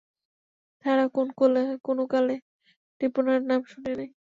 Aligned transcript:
তাহারা 0.85 1.05
কোনো 1.85 2.03
কালে 2.11 2.35
ত্রিপুরার 3.01 3.41
নাম 3.49 3.61
শুনে 3.71 3.91
নাই। 3.97 4.09